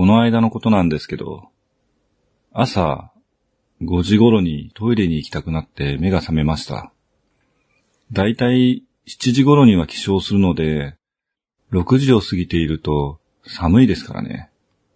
[0.00, 1.50] この間のことなんですけど、
[2.54, 3.12] 朝
[3.82, 6.90] 5時頃にトイレに行きたくなって目が覚めました。
[8.10, 10.96] だいたい7時頃には起床するので、
[11.72, 14.50] 6時を過ぎていると寒いですからね。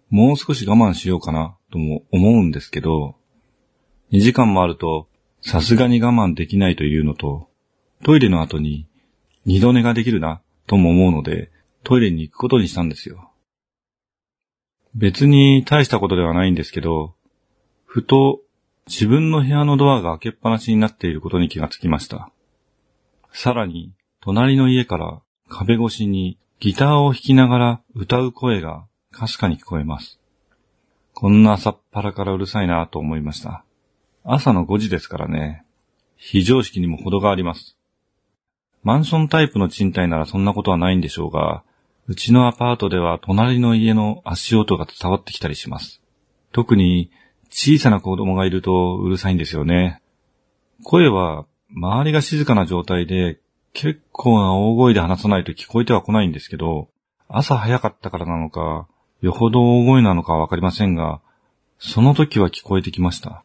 [0.09, 3.17] もう少し我慢しようかなとも思うんですけど、
[4.11, 5.09] 2時間もあると
[5.43, 7.51] さすがに我慢できないというのと、
[8.05, 8.87] トイレの後に
[9.45, 11.51] 二度寝ができるなとも思うので、
[11.83, 13.33] トイレに行くことにしたんですよ。
[14.95, 17.15] 別に大したことではないんですけど、
[17.85, 18.41] ふと
[18.87, 22.31] 自分の部屋のドアが開けっぱなしになっていることに気がつきました。
[23.33, 30.21] さらに、隣の家から壁越しにギターを弾きながら歌う声がかすかに聞こえます。
[31.13, 33.65] こんな朝っぱらからうるさいなと思いました。
[34.25, 35.65] 朝の5時ですからね。
[36.17, 37.77] 非常識にも程があります。
[38.83, 41.65] マンションタイプの賃貸ならそんなことはないんでしょうが、
[42.07, 46.03] うちのアパートでは隣の家の足音が伝わってきたりします。
[46.53, 47.11] 特に
[47.51, 50.03] 小さな子供がいるとうるさいんですよね。
[50.83, 53.41] 声は周りが静かな状態で
[53.73, 56.89] 結構な大声で話さないと聞こえてはこないんですけど、
[57.29, 58.87] 朝早かったからなのか、
[59.23, 61.23] よほど大声なのかわかりませんが、
[61.79, 63.45] その時は聞こえてきました。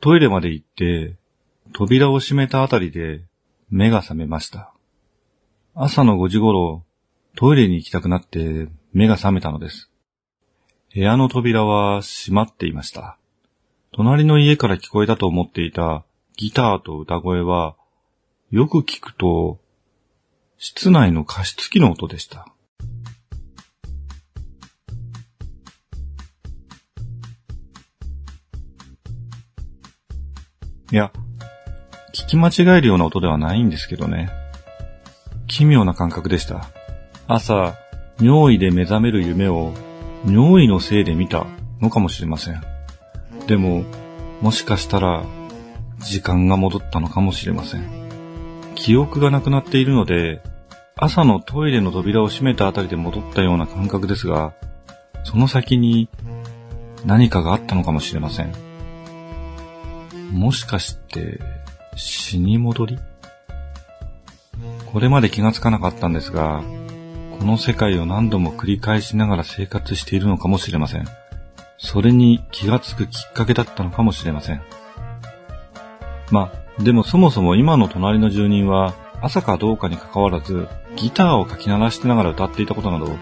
[0.00, 1.16] トイレまで行って、
[1.72, 3.22] 扉を閉めたあたりで
[3.70, 4.72] 目が覚めました。
[5.74, 6.84] 朝の5時頃、
[7.36, 9.90] トイレに行きたくなって目が覚めたのです。
[10.94, 13.18] 部屋の扉は閉まっていました。
[13.92, 16.04] 隣の家から聞こえたと思っていた
[16.36, 17.76] ギターと歌声は、
[18.50, 19.60] よく聞くと、
[20.58, 22.46] 室内の加湿器の音でした。
[30.92, 31.12] いや、
[32.12, 34.30] 聞き間違えるような音ではないんですけどね。
[35.48, 36.68] 奇妙な感覚でした。
[37.26, 37.74] 朝、
[38.20, 39.72] 尿意で目覚める夢を
[40.26, 41.46] 尿意のせいで見た
[41.80, 42.62] のかもしれません。
[43.46, 43.84] でも、
[44.40, 45.24] もしかしたら、
[46.00, 47.84] 時間が戻ったのかもしれません。
[48.74, 50.42] 記憶がなくなっているので、
[50.96, 54.52] 朝のトイレの扉を閉めたあたりで戻ったような感覚ですが、
[55.24, 56.10] その先に
[57.06, 58.52] 何かがあったのかもしれません。
[60.30, 61.40] もしかして、
[61.96, 62.98] 死に戻り？
[64.92, 66.62] これまで気がつかなかったんですが、
[67.38, 71.06] この世界を何度も繰り返しながら生活しているのかもしれません。
[71.78, 74.62] それに気がつくきっかけだったのかもしれません。
[76.30, 83.16] まあ、でもそもそも今の隣の住人は朝かどうかに関わらずギターをかき鳴らしてながら歌っていたことなど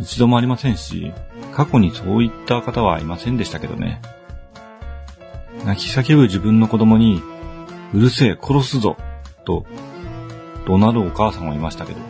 [0.00, 1.12] 一度もありませんし、
[1.52, 4.00] 過去にそういった方はいませんでしたけどね。
[5.64, 7.22] 泣き叫ぶ自分の子供に、
[7.94, 8.96] うるせえ、殺すぞ、
[9.44, 9.64] と、
[10.66, 12.00] 怒鳴るお母さんもいましたけど。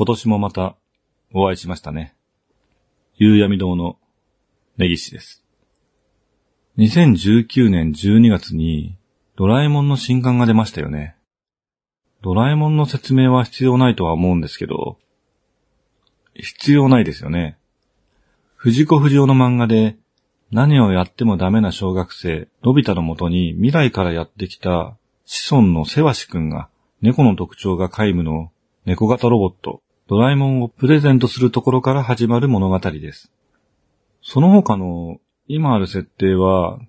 [0.00, 0.76] 今年もまた
[1.34, 2.14] お会いしましたね。
[3.16, 3.98] 夕闇堂の
[4.78, 5.44] 根岸です。
[6.78, 8.96] 2019年12月に
[9.36, 11.16] ドラえもんの新刊が出ましたよね。
[12.22, 14.96] ドラえもんの説明は必要ないとは思うんですけど、
[16.32, 17.58] 必要ないですよね。
[18.54, 19.98] 藤子不二雄の漫画で
[20.50, 24.96] 何をやってもダメな小学生、のび太のもとに未来からやってきた
[25.26, 26.70] 子孫のセワシくんが
[27.02, 28.50] 猫の特徴が皆無の
[28.86, 33.30] 猫型ロボット、ドラえもんをプレゼントするところから始まる物語です。
[34.22, 36.80] その他の今ある設定は、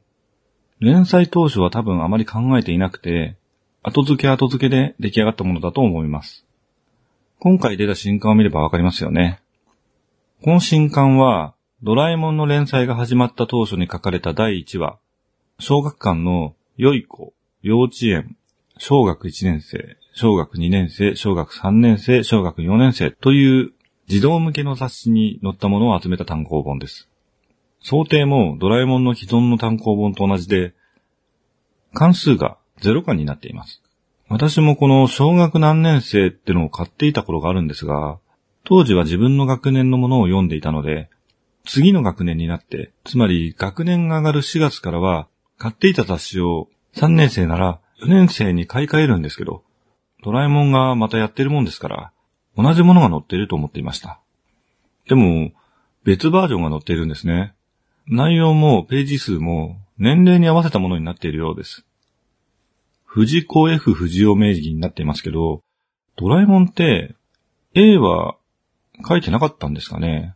[0.80, 3.38] 連載当初は多分あまり考えていなくて、
[3.84, 6.48] 後付け後付けで出来上がったものだと思います。
[7.38, 9.40] 今回出た新刊を見ればわかりますよね。
[10.42, 11.54] この新刊は、
[11.84, 14.98] ドラえもんの連載が始まった当初に書かれた第1話、
[15.60, 18.36] 小学館の良い子、幼稚園、
[18.80, 23.72] 小学1年生、小学2年生、小学3年生、小学4年生という
[24.08, 27.08] 児童向けの雑誌に載ったものを集めた単行本です。
[27.82, 30.74] 想定もドラえもんの既存の単行本と同じで、
[31.94, 33.82] 関数が0巻になっています。
[34.28, 38.20] 私もこの小学何年生ってのを買っていた頃があるんですが、
[38.64, 41.10] 当時は自分の学年のものを読んでいたので、
[41.66, 45.28] 次の学年になって、つまり学年が上がる4月からは、
[45.58, 49.64] 買っていた雑誌を3年生なら4年生に買い替えるんですけど、
[50.24, 52.12] ドラえもんがまたやってるもんですから、
[52.58, 54.20] 同じものが載っていると思っていました。
[55.08, 55.52] でも、
[56.04, 57.54] 別バージョンが載っているんですね。
[58.08, 61.86] 内容もページ数も年齢に合わせたものになっているようです。
[63.06, 65.62] 藤子 F 不二雄名義になっていますけど、
[66.18, 67.16] ドラえもんって
[67.74, 68.36] A は
[69.08, 70.36] 書いてなかったんですかね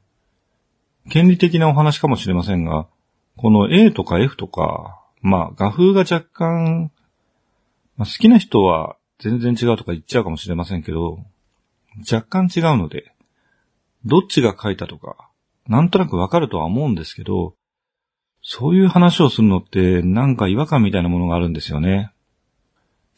[1.10, 2.88] 権利的なお話かもしれませんが、
[3.38, 6.92] この A とか F とか、まあ画風が若干、
[7.98, 11.20] まあ、好きな人は全然違うとか言っちゃうかもしれませんけど、
[12.12, 13.14] 若干違うので、
[14.04, 15.30] どっちが書いたとか、
[15.68, 17.56] なんとなくわかるとは思うんですけど、
[18.42, 22.12] そういう話をするのってなんか違和感みたいなものがあるんですよね。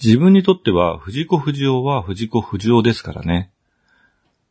[0.02, 3.52] 自分にとっては藤子不二雄は藤子不二雄ですからね。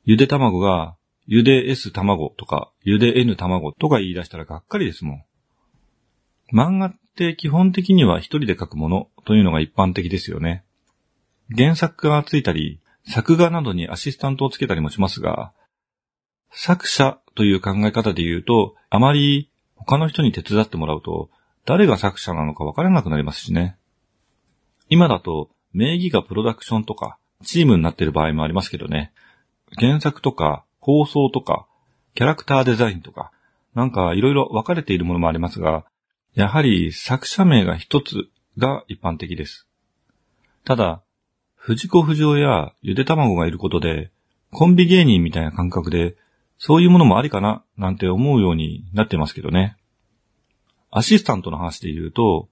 [0.04, 0.96] ゆで卵が
[1.26, 5.24] ゆで S 卵とかゆで N 卵とか言い出したらがっかりですもん。
[6.52, 10.65] 漫画って基本的には一人で書くものというのが一般的ですよね。
[11.54, 15.52] 原作がついたり、作画などにアシスタントをつけたりもしますが、
[16.50, 21.30] 作者という考え方で言うと、あまり他の人に手伝ってもらうと、
[21.64, 23.76] 誰が作者なのか分からなくなりますしね。
[24.88, 29.12] 今だと、名義がプロダクションとか、チームになっている場合もありますけどね。
[29.78, 31.66] 原作とか、構想とか、
[32.14, 33.30] キャラクターデザインとか、
[33.74, 35.84] なんかいろいろ分かれているものもありますが、
[36.34, 39.66] やはり作者名が一つが一般的です。
[40.64, 41.02] ただ、
[41.66, 44.12] 藤子不二雄やゆで卵がいることで、
[44.52, 46.14] コンビ芸人みたいな感覚で、
[46.58, 49.76] そういうものもありかな、なんて思うようになってますけどね。
[50.92, 52.48] アシスタントの話で言うと、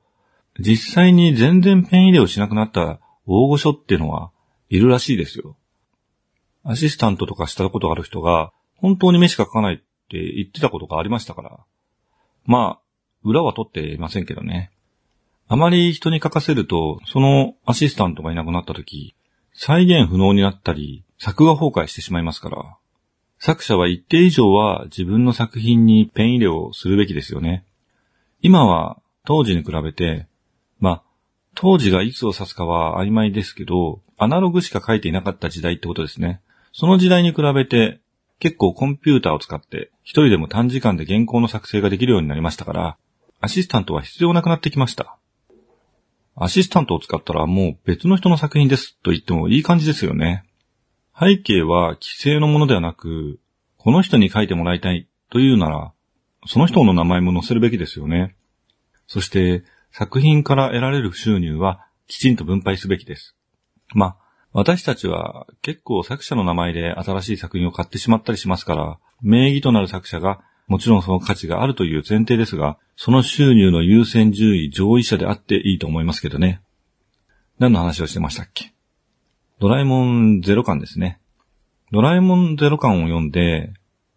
[0.59, 4.33] 実際に全然ペン入れをしなくなった大御所っていうのは
[4.69, 5.57] いるらしいですよ。
[6.65, 9.85] アシスタントとかしたことがある人が、本当に目しか書かないって
[10.19, 11.61] 言ってたことがありましたから。
[12.47, 12.81] まあ、
[13.23, 14.73] 裏は取っていませんけどね。
[15.47, 19.15] あまり人に書かせると、そのアシスタントがいなくなった時、
[19.53, 22.77] 再現不能になったり、作画崩壊してしまいますから、
[23.39, 27.65] 作者は一定以上は自分の作品にペン入れをするべきですよね。
[28.41, 30.27] 今は当時に比べて、
[30.81, 31.03] まあ、
[31.55, 36.41] 当時がいつを指すかは曖昧ですけど、アナログしか書いていなかった時代ってことですね。
[36.73, 38.01] その時代に比べて、
[38.41, 42.97] 結構コンピューターを使って一人でも短時間で原稿の作成ができるようになりましたから、
[43.41, 45.19] アシスタントは必要なくなってきました。
[46.37, 50.45] アシスタントを使ったらもう別の人の作品ですと言ってもいい感じですよね。
[51.19, 53.39] 背景は規制のものではなく、
[53.79, 55.93] この人に書いてもらいたいというなら、
[56.47, 58.35] その人の名前も載せるべきですよね。
[59.07, 63.37] そして作品から得られる収入はきちんと分配すべきです。
[63.95, 64.17] まあ、
[64.53, 76.61] 私たちは結構作者の名前で新しい作品を買ってしまったりしますから、名義となる作者がもちろんその価値があるという前提ですが、その収入の優先順位上位者であっていいと思いますけどね。
[77.59, 78.73] 何の話をしてましたっけ？
[79.61, 81.21] ドラえもんゼロ巻ですね。
[81.93, 83.73] ドラえもんゼロ巻を読んで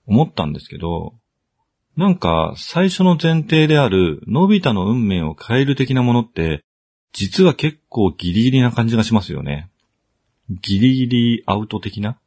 [0.08, 1.14] 思ったんですけど、
[1.96, 6.64] なんか最初の前提であるのび太の運命を変える的なものって、
[7.14, 9.70] 実は結構ギリギリな感じがしますよね。
[10.50, 12.20] ギリギリアウト的な？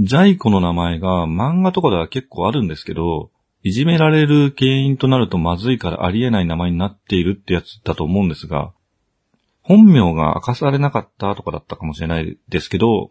[0.00, 3.32] ジャイ子の名前が漫画とかでは結構あるんですけど、
[3.64, 8.72] いじめられる原因となるとまずいからありえない名前になっているってやつだと思うんですが、
[9.62, 13.08] 本名が明かされなかったとかだったかもしれないですけど、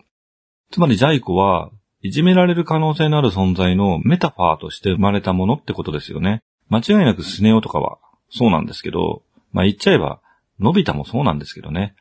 [0.71, 1.71] つまりジャイ子は
[2.03, 6.41] いじめられる可能性のある存在のメタファーとして生まれたものってことですよね。
[6.69, 7.97] 間違いなくスネ夫とかは
[8.29, 10.21] そうなんですけど、まあ言っちゃえば、
[10.57, 11.97] のび太もそうなんですけどね。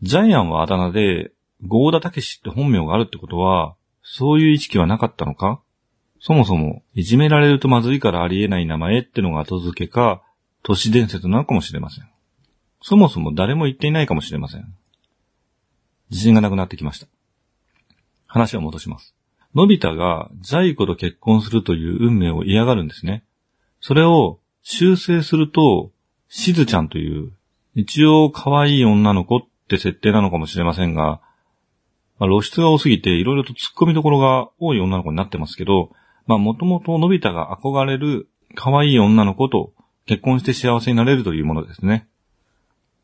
[0.00, 1.32] ジャイアンはあだ名で、
[1.66, 3.74] ゴーダタケシって本名があるってことは、
[4.08, 5.60] そういう意識はなかったのか？
[6.20, 10.22] そもそも、いじめられるとまずいからありえない名前ってのが後付けか、
[10.62, 12.08] 都市伝説なのかもしれません。
[12.80, 14.74] そもそも誰も言っていないかもしれません。
[16.10, 17.08] 自信がなくなってきました。
[18.26, 19.14] 話を戻します。
[19.54, 23.24] のび太がジャイ子と結婚するという運命を嫌がるんですね。
[23.80, 25.90] それを修正すると、
[26.28, 27.32] しずちゃんという、
[27.74, 31.20] 一応可愛い女の子って設定なのかもしれませんが、
[32.18, 35.90] まあ、露出が多すぎていろいろと突っ込みどころが多い女の子になってますけど、
[36.26, 39.72] まあもともとのび太が憧れる可愛い女の子と
[40.06, 42.08] 結婚して幸せになれるというものですね。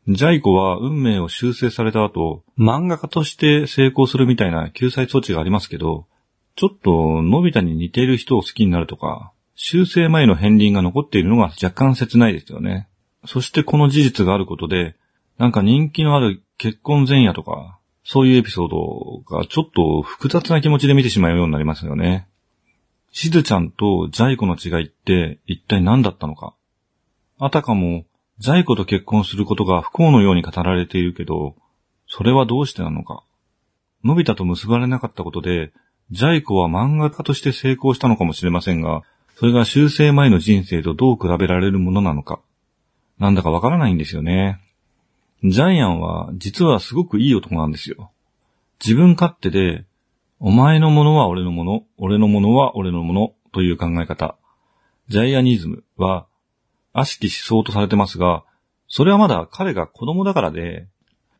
[0.09, 6.07] ジャイコは運命を修正された後、漫画家として成功するみたいな救済措置がありますけど、
[6.55, 12.89] ちょっとのび太に似ている人を好きになるとか、修正前の片鱗が残っているのが若干切ないですよね。
[13.25, 14.95] そしてこの事実があることで、
[15.37, 22.27] なんか人気のある結婚前夜とか、そういうエピソードがちょっと複雑な気持ちで見てしまうようになりますよね。
[23.11, 26.55] しずちゃんとジャイコの違いって一体何だったのか。
[27.39, 28.05] あたかも、
[28.39, 31.55] ジャイコと結婚することが不幸のように語られているけど、
[32.07, 33.23] それはどうしてなのか。
[34.03, 35.71] のび太と結ばれなかったことで、
[36.11, 39.03] ジャイコは漫画家として成功したのかもしれませんが、
[39.35, 42.39] それが修正前の人生とどう比べられるものなのか。
[43.19, 44.59] なんだかわからないんですよね。
[45.43, 48.11] ジャイアンは実はすごくいい男なんですよ。
[48.83, 49.85] 自分勝手で、
[50.39, 54.37] お前のものは俺のもの、俺のものは俺のものという考え方。
[55.09, 56.27] ジャイアニズムは
[56.93, 58.45] 悪しき思想とされてますが、
[58.87, 60.87] それはまだ彼が子供だからで、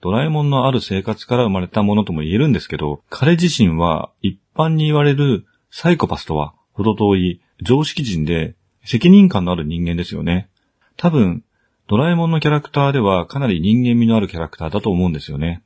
[0.01, 10.49] ドラえもんのある生活から生まれたものとも言えるんですけど、彼自身は一般に言われるサイコパスとは程遠い常識人で責任感のある人間ですよね。
[10.97, 11.45] 多分、
[11.89, 15.63] ドラえもんのキャラクターではかなり人間味のあるキャラクターだと思うんですよね。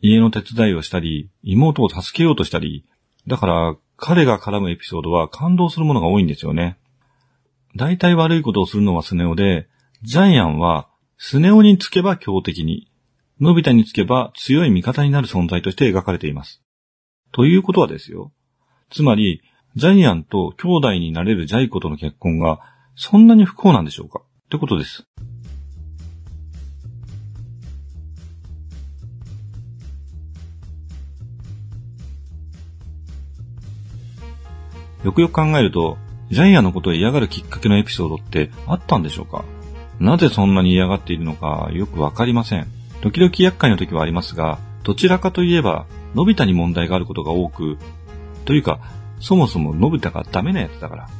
[0.00, 2.84] 家の手伝いをしたり、妹を助けようとしたり、
[3.26, 6.78] だから彼が絡むエピソードは感動するものが多いんですよね。
[7.74, 9.68] 大体悪いことをするのはスネ夫で、
[10.02, 12.88] ジャイアンはスネ夫につけば強敵に、
[13.40, 16.62] のび太につけば強い味方になる存在として描かれています。
[17.32, 18.32] ということはですよ。
[18.90, 19.42] つまり、
[19.74, 22.60] ジャイアンと兄弟になれるジャイコとの結婚が
[22.94, 24.22] そんなに不幸なんでしょうか？
[24.48, 25.04] ってことです。
[35.04, 35.98] よくよく考えると、
[36.30, 39.44] ジャイアンのことを嫌がるきっかけのエピソードってあったんでしょうか？
[40.00, 42.66] なぜそんなに嫌がっているのかよくわかりません。
[43.02, 47.76] 時々厄介な時はありますが、どちらかといえば、のび太に問題があることが多く、
[48.46, 48.80] というか、
[49.20, 51.10] そもそものび太がダメなやつだから。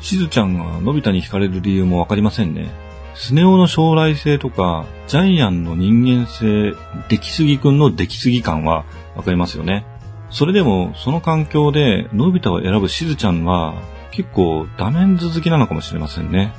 [0.00, 2.70] しずちゃんがのび太に惹かれる理由もわかりませんね。
[3.14, 6.74] スネ夫の将来性とか、ジャイアンの人間性、
[7.08, 9.84] 出来すぎくんの出来すぎ感はわかりますよね。
[10.30, 13.74] それでも、その環境で、のび太を選ぶしずちゃんは、
[14.12, 16.52] 結構ダメンズ好きなのかもしれませんね。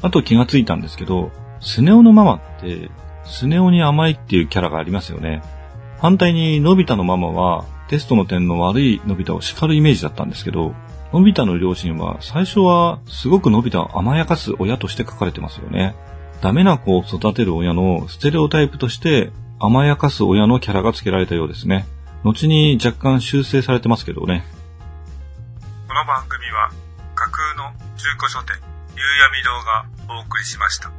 [0.00, 1.30] あと気がついたんですけど、
[1.60, 2.90] スネ夫のママって、
[3.24, 5.42] スネ夫に甘いっていうキャラがありますよね。
[5.98, 10.74] 反対に、のび太のママは、テストの点の悪いのび太を叱るイメージだったんですけど、
[11.12, 15.94] のび太の両親は最初はすごくのび太を甘やかす親として書かれてますよね。
[16.42, 21.86] ダメな子を育てる親のステレオタイプとして甘やかす親のキャラが付けられたようですね。
[22.24, 24.44] 後に若干修正されてますけどね。
[25.88, 26.70] この番組は
[27.14, 28.56] 架空の中古書店
[28.94, 29.42] 夕闇
[30.08, 30.97] 堂がお送りしました。